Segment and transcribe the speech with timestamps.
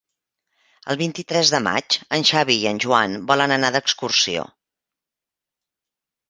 [0.93, 4.49] El vint-i-tres de maig en Xavi i en Joan volen anar d'excursió.